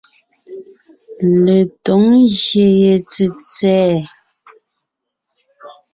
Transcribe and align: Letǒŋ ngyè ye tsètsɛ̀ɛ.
Letǒŋ 1.43 2.01
ngyè 2.19 2.67
ye 2.81 2.93
tsètsɛ̀ɛ. 3.09 3.97